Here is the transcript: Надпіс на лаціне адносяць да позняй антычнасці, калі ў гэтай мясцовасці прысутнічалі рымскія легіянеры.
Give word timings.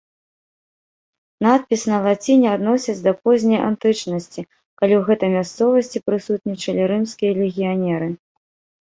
Надпіс 1.45 1.81
на 1.91 1.97
лаціне 2.05 2.47
адносяць 2.55 2.97
да 3.09 3.13
позняй 3.27 3.61
антычнасці, 3.69 4.41
калі 4.83 4.93
ў 4.99 5.01
гэтай 5.13 5.29
мясцовасці 5.37 6.05
прысутнічалі 6.11 6.81
рымскія 6.97 7.31
легіянеры. 7.47 8.15